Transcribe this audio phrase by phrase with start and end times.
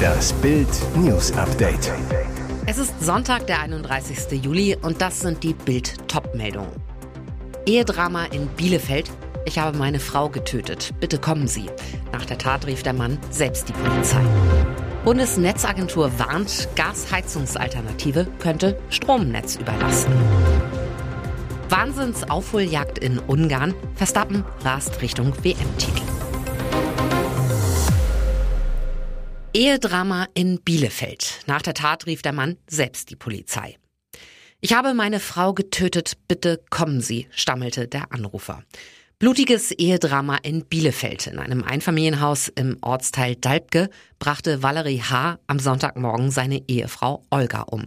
[0.00, 1.92] Das Bild News Update.
[2.66, 4.42] Es ist Sonntag, der 31.
[4.42, 6.70] Juli und das sind die Bild Top-Meldungen.
[7.66, 9.10] Ehedrama in Bielefeld.
[9.44, 10.90] Ich habe meine Frau getötet.
[11.00, 11.66] Bitte kommen Sie.
[12.12, 14.22] Nach der Tat rief der Mann selbst die Polizei.
[15.04, 20.12] Bundesnetzagentur warnt, Gasheizungsalternative könnte Stromnetz überlasten.
[21.70, 23.74] Wahnsinnsaufholjagd in Ungarn.
[23.94, 26.09] Verstappen rast Richtung WM-Titel.
[29.60, 31.40] Ehedrama in Bielefeld.
[31.46, 33.76] Nach der Tat rief der Mann selbst die Polizei.
[34.62, 38.64] Ich habe meine Frau getötet, bitte kommen Sie, stammelte der Anrufer.
[39.18, 41.26] Blutiges Ehedrama in Bielefeld.
[41.26, 45.38] In einem Einfamilienhaus im Ortsteil Dalbke brachte Valerie H.
[45.46, 47.84] am Sonntagmorgen seine Ehefrau Olga um.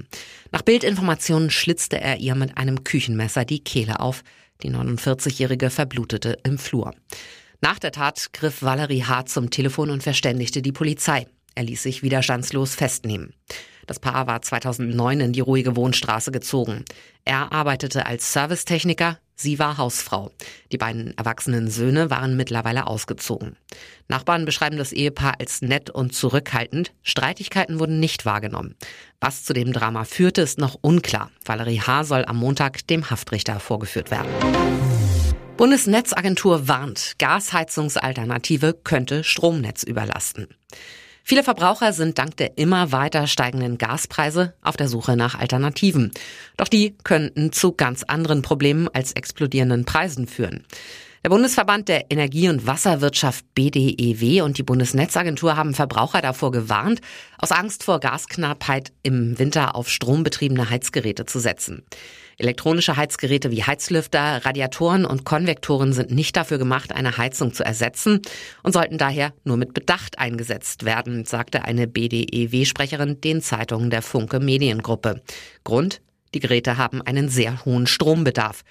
[0.52, 4.22] Nach Bildinformationen schlitzte er ihr mit einem Küchenmesser die Kehle auf.
[4.62, 6.94] Die 49-Jährige verblutete im Flur.
[7.62, 9.26] Nach der Tat griff Valerie H.
[9.26, 11.26] zum Telefon und verständigte die Polizei.
[11.56, 13.34] Er ließ sich widerstandslos festnehmen.
[13.86, 16.86] Das Paar war 2009 in die ruhige Wohnstraße gezogen.
[17.26, 20.32] Er arbeitete als Servicetechniker, sie war Hausfrau.
[20.72, 23.58] Die beiden erwachsenen Söhne waren mittlerweile ausgezogen.
[24.08, 26.94] Nachbarn beschreiben das Ehepaar als nett und zurückhaltend.
[27.02, 28.76] Streitigkeiten wurden nicht wahrgenommen.
[29.20, 31.30] Was zu dem Drama führte, ist noch unklar.
[31.46, 32.06] Valerie H.
[32.06, 34.30] soll am Montag dem Haftrichter vorgeführt werden.
[35.58, 40.48] Bundesnetzagentur warnt, Gasheizungsalternative könnte Stromnetz überlasten.
[41.26, 46.12] Viele Verbraucher sind dank der immer weiter steigenden Gaspreise auf der Suche nach Alternativen.
[46.58, 50.66] Doch die könnten zu ganz anderen Problemen als explodierenden Preisen führen.
[51.24, 57.00] Der Bundesverband der Energie- und Wasserwirtschaft BDEW und die Bundesnetzagentur haben Verbraucher davor gewarnt,
[57.38, 61.86] aus Angst vor Gasknappheit im Winter auf strombetriebene Heizgeräte zu setzen.
[62.38, 68.20] Elektronische Heizgeräte wie Heizlüfter, Radiatoren und Konvektoren sind nicht dafür gemacht, eine Heizung zu ersetzen
[68.62, 74.42] und sollten daher nur mit Bedacht eingesetzt werden, sagte eine BDEW-Sprecherin den Zeitungen der Funke
[74.42, 75.22] Mediengruppe.
[75.64, 76.02] Grund?
[76.34, 78.64] Die Geräte haben einen sehr hohen Strombedarf.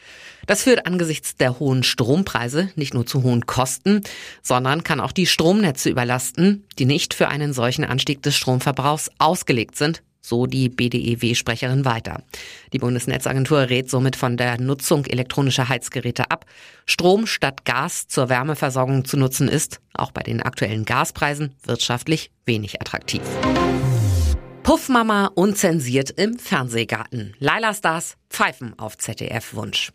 [0.47, 4.03] Das führt angesichts der hohen Strompreise nicht nur zu hohen Kosten,
[4.43, 9.77] sondern kann auch die Stromnetze überlasten, die nicht für einen solchen Anstieg des Stromverbrauchs ausgelegt
[9.77, 12.23] sind, so die BDEW-Sprecherin weiter.
[12.73, 16.47] Die Bundesnetzagentur rät somit von der Nutzung elektronischer Heizgeräte ab.
[16.87, 22.81] Strom statt Gas zur Wärmeversorgung zu nutzen ist, auch bei den aktuellen Gaspreisen, wirtschaftlich wenig
[22.81, 23.23] attraktiv.
[24.63, 27.35] Puffmama unzensiert im Fernsehgarten.
[27.41, 29.93] Laila Stars pfeifen auf ZDF-Wunsch.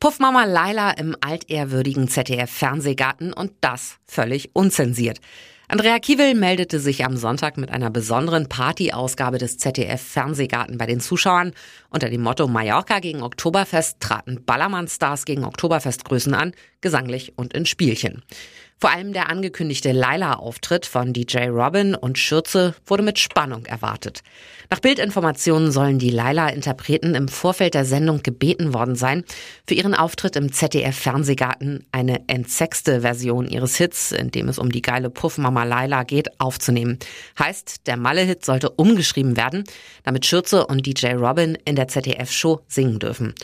[0.00, 5.20] Puffmama Laila im altehrwürdigen ZDF-Fernsehgarten und das völlig unzensiert.
[5.68, 11.00] Andrea Kiewel meldete sich am Sonntag mit einer besonderen Partyausgabe des ZDF Fernsehgarten bei den
[11.00, 11.52] Zuschauern.
[11.88, 18.22] Unter dem Motto Mallorca gegen Oktoberfest traten Ballermann-Stars gegen Oktoberfestgrößen an, gesanglich und in Spielchen.
[18.80, 24.20] Vor allem der angekündigte Laila-Auftritt von DJ Robin und Schürze wurde mit Spannung erwartet.
[24.68, 29.24] Nach Bildinformationen sollen die Laila-Interpreten im Vorfeld der Sendung gebeten worden sein,
[29.66, 34.82] für ihren Auftritt im ZDF-Fernsehgarten eine entsexte Version ihres Hits, in dem es um die
[34.82, 36.98] geile Puffmama Laila geht, aufzunehmen.
[37.38, 39.64] Heißt, der Malle-Hit sollte umgeschrieben werden,
[40.02, 43.34] damit Schürze und DJ Robin in der ZDF-Show singen dürfen.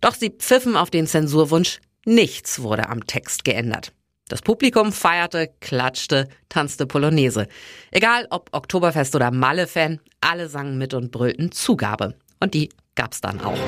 [0.00, 3.92] Doch sie pfiffen auf den Zensurwunsch, nichts wurde am Text geändert.
[4.30, 7.48] Das Publikum feierte, klatschte, tanzte Polonaise.
[7.90, 12.14] Egal ob Oktoberfest oder Malle-Fan, alle sangen mit und brüllten Zugabe.
[12.38, 13.58] Und die gab's dann auch.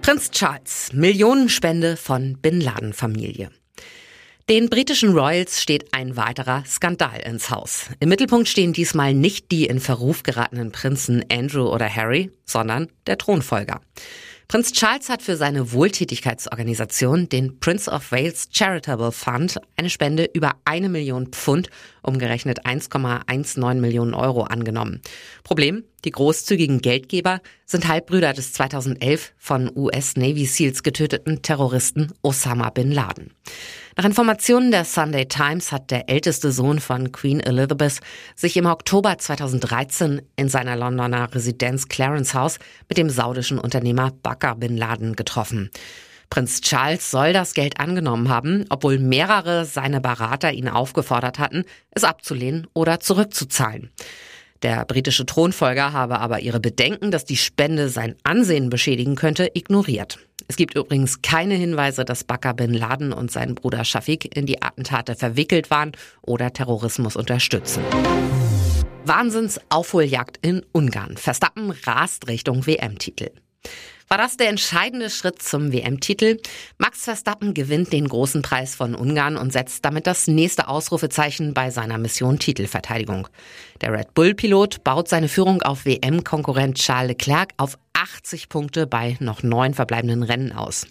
[0.00, 3.50] Prinz Charles, Millionenspende von Bin Laden Familie.
[4.48, 7.86] Den britischen Royals steht ein weiterer Skandal ins Haus.
[7.98, 13.18] Im Mittelpunkt stehen diesmal nicht die in Verruf geratenen Prinzen Andrew oder Harry, sondern der
[13.18, 13.80] Thronfolger.
[14.52, 20.52] Prinz Charles hat für seine Wohltätigkeitsorganisation, den Prince of Wales Charitable Fund, eine Spende über
[20.66, 21.70] eine Million Pfund,
[22.02, 25.00] umgerechnet 1,19 Millionen Euro angenommen.
[25.44, 25.84] Problem?
[26.04, 32.90] Die großzügigen Geldgeber sind Halbbrüder des 2011 von US Navy SEALs getöteten Terroristen Osama bin
[32.90, 33.32] Laden.
[33.96, 38.00] Nach Informationen der Sunday Times hat der älteste Sohn von Queen Elizabeth
[38.34, 44.56] sich im Oktober 2013 in seiner Londoner Residenz Clarence House mit dem saudischen Unternehmer Bakr
[44.56, 45.70] bin Laden getroffen.
[46.32, 52.04] Prinz Charles soll das Geld angenommen haben, obwohl mehrere seiner Berater ihn aufgefordert hatten, es
[52.04, 53.90] abzulehnen oder zurückzuzahlen.
[54.62, 60.20] Der britische Thronfolger habe aber ihre Bedenken, dass die Spende sein Ansehen beschädigen könnte, ignoriert.
[60.48, 64.62] Es gibt übrigens keine Hinweise, dass Bakr bin Laden und sein Bruder Shafiq in die
[64.62, 65.92] Attentate verwickelt waren
[66.22, 67.82] oder Terrorismus unterstützen.
[69.04, 71.18] Wahnsinnsaufholjagd in Ungarn.
[71.18, 73.32] Verstappen rast Richtung WM-Titel.
[74.12, 76.36] War das der entscheidende Schritt zum WM-Titel?
[76.76, 81.70] Max Verstappen gewinnt den großen Preis von Ungarn und setzt damit das nächste Ausrufezeichen bei
[81.70, 83.26] seiner Mission Titelverteidigung.
[83.80, 89.44] Der Red Bull-Pilot baut seine Führung auf WM-Konkurrent Charles Leclerc auf 80 Punkte bei noch
[89.44, 90.88] neun verbleibenden Rennen aus.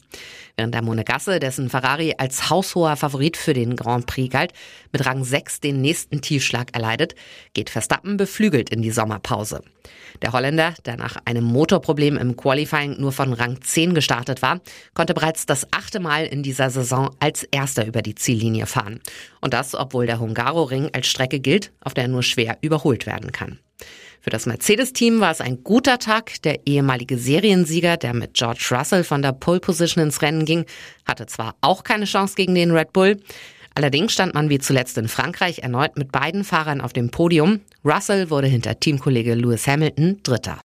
[0.55, 4.53] Während der Monegasse, dessen Ferrari als haushoher Favorit für den Grand Prix galt,
[4.93, 7.15] mit Rang 6 den nächsten Tiefschlag erleidet,
[7.53, 9.61] geht Verstappen beflügelt in die Sommerpause.
[10.21, 14.61] Der Holländer, der nach einem Motorproblem im Qualifying nur von Rang 10 gestartet war,
[14.93, 19.01] konnte bereits das achte Mal in dieser Saison als erster über die Ziellinie fahren.
[19.41, 23.59] Und das, obwohl der Hungaroring als Strecke gilt, auf der nur schwer überholt werden kann.
[24.21, 26.41] Für das Mercedes-Team war es ein guter Tag.
[26.43, 30.65] Der ehemalige Seriensieger, der mit George Russell von der Pole Position ins Rennen ging,
[31.05, 33.17] hatte zwar auch keine Chance gegen den Red Bull,
[33.73, 37.61] Allerdings stand man wie zuletzt in Frankreich erneut mit beiden Fahrern auf dem Podium.
[37.85, 40.59] Russell wurde hinter Teamkollege Lewis Hamilton Dritter.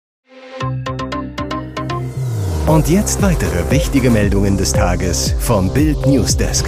[2.66, 6.64] Und jetzt weitere wichtige Meldungen des Tages vom Bild Newsdesk.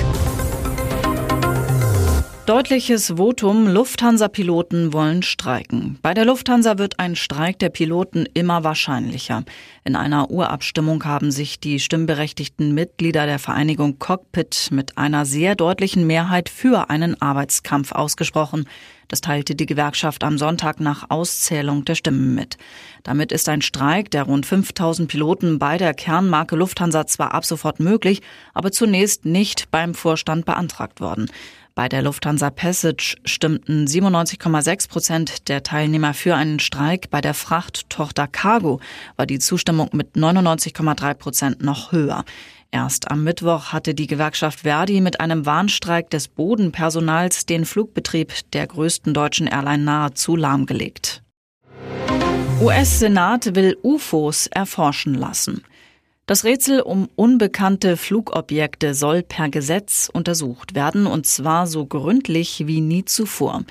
[2.47, 5.99] Deutliches Votum, Lufthansa-Piloten wollen streiken.
[6.01, 9.43] Bei der Lufthansa wird ein Streik der Piloten immer wahrscheinlicher.
[9.83, 16.07] In einer Urabstimmung haben sich die stimmberechtigten Mitglieder der Vereinigung Cockpit mit einer sehr deutlichen
[16.07, 18.69] Mehrheit für einen Arbeitskampf ausgesprochen.
[19.09, 22.59] Das teilte die Gewerkschaft am Sonntag nach Auszählung der Stimmen mit.
[23.03, 27.81] Damit ist ein Streik der rund 5000 Piloten bei der Kernmarke Lufthansa zwar ab sofort
[27.81, 28.23] möglich,
[28.55, 31.29] aber zunächst nicht beim Vorstand beantragt worden.
[31.77, 37.11] Bei der Lufthansa Passage stimmten 97,6 Prozent der Teilnehmer für einen Streik.
[37.11, 38.81] Bei der Frachttochter Cargo
[39.17, 42.25] war die Zustimmung mit 99,3 Prozent noch höher.
[42.71, 48.67] Erst am Mittwoch hatte die Gewerkschaft Verdi mit einem Warnstreik des Bodenpersonals den Flugbetrieb der
[48.67, 51.23] größten deutschen Airline nahezu lahmgelegt.
[52.63, 55.63] US-Senat will UFOs erforschen lassen.
[56.29, 62.81] Das Rätsel um unbekannte Flugobjekte soll per Gesetz untersucht werden, und zwar so gründlich wie
[62.81, 63.63] nie zuvor.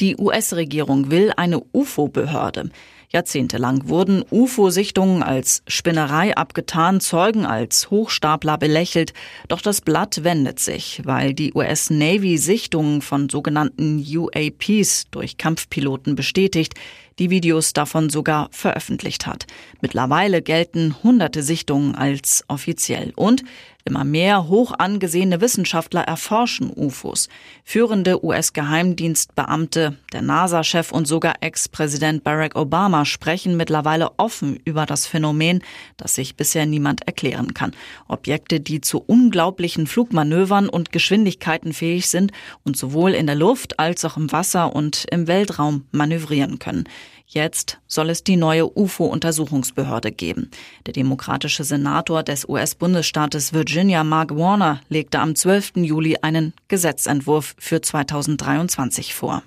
[0.00, 2.70] Die US-Regierung will eine UFO-Behörde.
[3.12, 9.12] Jahrzehntelang wurden UFO-Sichtungen als Spinnerei abgetan, Zeugen als Hochstapler belächelt.
[9.46, 16.16] Doch das Blatt wendet sich, weil die US Navy Sichtungen von sogenannten UAPs durch Kampfpiloten
[16.16, 16.74] bestätigt
[17.18, 19.46] die Videos davon sogar veröffentlicht hat.
[19.80, 23.42] Mittlerweile gelten hunderte Sichtungen als offiziell und
[23.84, 27.28] immer mehr hoch angesehene Wissenschaftler erforschen UFOs.
[27.64, 35.62] Führende US-Geheimdienstbeamte, der NASA-Chef und sogar Ex-Präsident Barack Obama sprechen mittlerweile offen über das Phänomen,
[35.96, 37.72] das sich bisher niemand erklären kann.
[38.08, 42.32] Objekte, die zu unglaublichen Flugmanövern und Geschwindigkeiten fähig sind
[42.64, 46.84] und sowohl in der Luft als auch im Wasser und im Weltraum manövrieren können.
[47.32, 50.50] Jetzt soll es die neue UFO-Untersuchungsbehörde geben.
[50.86, 55.74] Der demokratische Senator des US-Bundesstaates Virginia, Mark Warner, legte am 12.
[55.76, 59.44] Juli einen Gesetzentwurf für 2023 vor.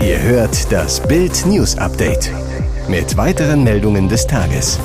[0.00, 2.32] Ihr hört das Bild News Update
[2.88, 4.80] mit weiteren Meldungen des Tages.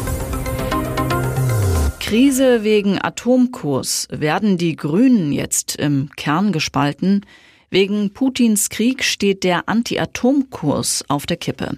[2.01, 4.09] Krise wegen Atomkurs.
[4.11, 7.25] Werden die Grünen jetzt im Kern gespalten?
[7.71, 11.77] Wegen Putins Krieg steht der Anti-Atom-Kurs auf der Kippe.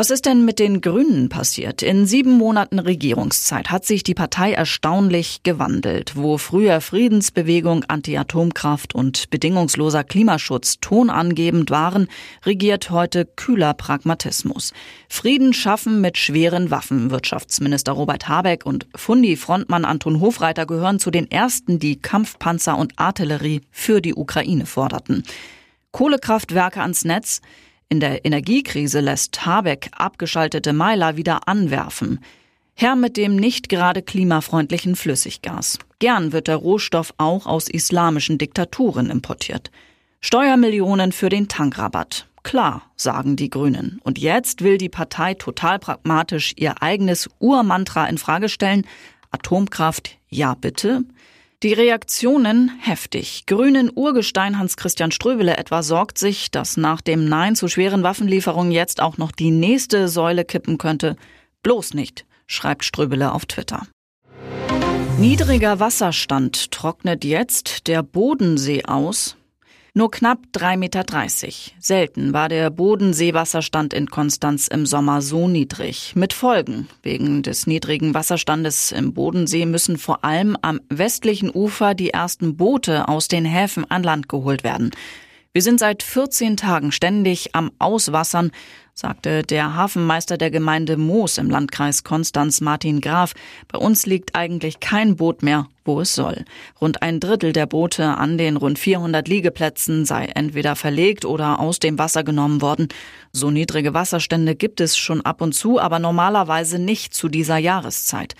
[0.00, 1.82] Was ist denn mit den Grünen passiert?
[1.82, 6.14] In sieben Monaten Regierungszeit hat sich die Partei erstaunlich gewandelt.
[6.14, 12.06] Wo früher Friedensbewegung, Anti-Atomkraft und bedingungsloser Klimaschutz tonangebend waren,
[12.46, 14.72] regiert heute kühler Pragmatismus.
[15.08, 17.10] Frieden schaffen mit schweren Waffen.
[17.10, 23.62] Wirtschaftsminister Robert Habeck und Fundi-Frontmann Anton Hofreiter gehören zu den ersten, die Kampfpanzer und Artillerie
[23.72, 25.24] für die Ukraine forderten.
[25.90, 27.40] Kohlekraftwerke ans Netz,
[27.88, 32.20] in der Energiekrise lässt Habeck abgeschaltete Meiler wieder anwerfen.
[32.74, 35.78] Herr mit dem nicht gerade klimafreundlichen Flüssiggas.
[35.98, 39.70] Gern wird der Rohstoff auch aus islamischen Diktaturen importiert.
[40.20, 42.28] Steuermillionen für den Tankrabatt.
[42.42, 44.00] Klar, sagen die Grünen.
[44.04, 48.86] Und jetzt will die Partei total pragmatisch ihr eigenes Urmantra in Frage stellen.
[49.30, 51.04] Atomkraft, ja bitte.
[51.64, 53.44] Die Reaktionen heftig.
[53.46, 59.02] Grünen Urgestein Hans-Christian Ströbele etwa sorgt sich, dass nach dem Nein zu schweren Waffenlieferungen jetzt
[59.02, 61.16] auch noch die nächste Säule kippen könnte.
[61.64, 63.88] Bloß nicht, schreibt Ströbele auf Twitter.
[65.18, 69.36] Niedriger Wasserstand trocknet jetzt der Bodensee aus.
[69.98, 71.02] Nur knapp 3,30 Meter.
[71.80, 76.12] Selten war der Bodenseewasserstand in Konstanz im Sommer so niedrig.
[76.14, 76.86] Mit Folgen.
[77.02, 83.08] Wegen des niedrigen Wasserstandes im Bodensee müssen vor allem am westlichen Ufer die ersten Boote
[83.08, 84.92] aus den Häfen an Land geholt werden.
[85.52, 88.52] Wir sind seit 14 Tagen ständig am Auswassern,
[88.98, 93.32] sagte der Hafenmeister der Gemeinde Moos im Landkreis Konstanz Martin Graf.
[93.68, 96.44] Bei uns liegt eigentlich kein Boot mehr, wo es soll.
[96.80, 101.78] Rund ein Drittel der Boote an den rund 400 Liegeplätzen sei entweder verlegt oder aus
[101.78, 102.88] dem Wasser genommen worden.
[103.30, 108.34] So niedrige Wasserstände gibt es schon ab und zu, aber normalerweise nicht zu dieser Jahreszeit.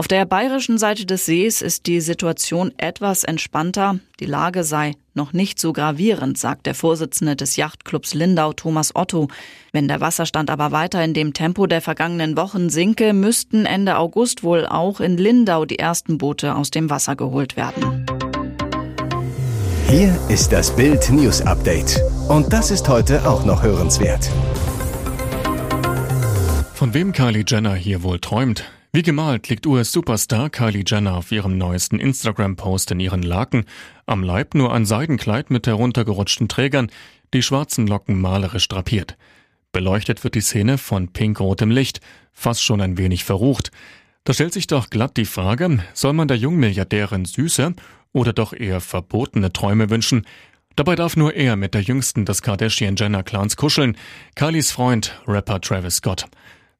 [0.00, 3.98] Auf der bayerischen Seite des Sees ist die Situation etwas entspannter.
[4.18, 9.28] Die Lage sei noch nicht so gravierend, sagt der Vorsitzende des Yachtclubs Lindau, Thomas Otto.
[9.72, 14.42] Wenn der Wasserstand aber weiter in dem Tempo der vergangenen Wochen sinke, müssten Ende August
[14.42, 18.06] wohl auch in Lindau die ersten Boote aus dem Wasser geholt werden.
[19.86, 22.00] Hier ist das Bild News Update.
[22.26, 24.30] Und das ist heute auch noch hörenswert.
[26.72, 28.64] Von wem Kylie Jenner hier wohl träumt?
[28.92, 33.66] Wie gemalt liegt US-Superstar Kylie Jenner auf ihrem neuesten Instagram-Post in ihren Laken,
[34.04, 36.90] am Leib nur ein Seidenkleid mit heruntergerutschten Trägern,
[37.32, 39.16] die schwarzen Locken malerisch drapiert.
[39.70, 42.00] Beleuchtet wird die Szene von pinkrotem Licht,
[42.32, 43.70] fast schon ein wenig verrucht.
[44.24, 47.74] Da stellt sich doch glatt die Frage, soll man der Jungmilliardärin süße
[48.12, 50.26] oder doch eher verbotene Träume wünschen?
[50.74, 53.96] Dabei darf nur er mit der jüngsten des Kardashian-Jenner-Clans kuscheln,
[54.34, 56.26] Kylies Freund, Rapper Travis Scott.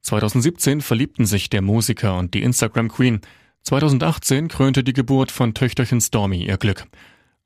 [0.02, 3.20] 2017 verliebten sich der Musiker und die Instagram Queen.
[3.62, 6.86] 2018 krönte die Geburt von Töchterchen Stormy ihr Glück.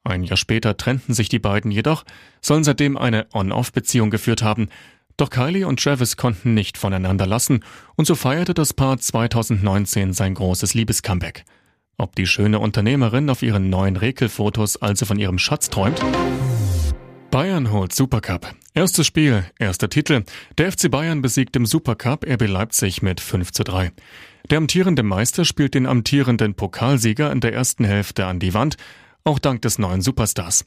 [0.05, 2.05] Ein Jahr später trennten sich die beiden jedoch,
[2.41, 4.69] sollen seitdem eine On-Off-Beziehung geführt haben.
[5.17, 7.65] Doch Kylie und Travis konnten nicht voneinander lassen
[7.97, 11.45] und so feierte das Paar 2019 sein großes Liebescomeback.
[11.97, 16.01] Ob die schöne Unternehmerin auf ihren neuen Rekelfotos also von ihrem Schatz träumt?
[17.35, 18.55] Bayern holt Supercup.
[18.75, 20.23] Erstes Spiel, erster Titel.
[20.57, 23.91] Der FC Bayern besiegt im Supercup RB Leipzig mit 5 zu 3.
[24.51, 28.77] Der amtierende Meister spielt den amtierenden Pokalsieger in der ersten Hälfte an die Wand,
[29.25, 30.65] auch dank des neuen Superstars.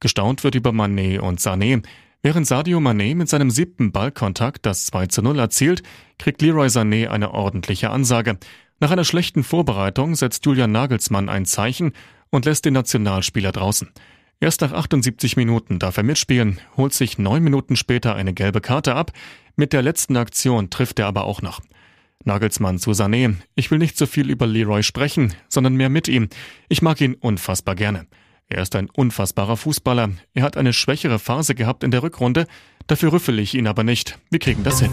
[0.00, 1.84] Gestaunt wird über Manet und Sané.
[2.20, 5.84] Während Sadio Mané mit seinem siebten Ballkontakt das 2 zu 0 erzielt,
[6.18, 8.38] kriegt Leroy Sané eine ordentliche Ansage.
[8.80, 11.92] Nach einer schlechten Vorbereitung setzt Julian Nagelsmann ein Zeichen
[12.30, 13.92] und lässt den Nationalspieler draußen.
[14.40, 18.94] Erst nach 78 Minuten darf er mitspielen, holt sich neun Minuten später eine gelbe Karte
[18.94, 19.12] ab.
[19.56, 21.60] Mit der letzten Aktion trifft er aber auch noch.
[22.24, 23.34] Nagelsmann zu Sané.
[23.56, 26.28] Ich will nicht so viel über Leroy sprechen, sondern mehr mit ihm.
[26.68, 28.06] Ich mag ihn unfassbar gerne.
[28.48, 30.10] Er ist ein unfassbarer Fußballer.
[30.34, 32.46] Er hat eine schwächere Phase gehabt in der Rückrunde.
[32.86, 34.18] Dafür rüffel ich ihn aber nicht.
[34.30, 34.92] Wir kriegen das hin.